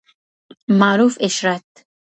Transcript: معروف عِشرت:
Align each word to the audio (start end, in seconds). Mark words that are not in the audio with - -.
معروف 0.69 1.21
عِشرت: 1.23 1.67